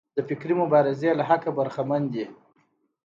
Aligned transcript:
د 0.15 0.17
فکري 0.29 0.53
مبارزې 0.61 1.11
له 1.19 1.23
حقه 1.29 1.51
برخمن 1.57 2.03
دي. 2.13 2.25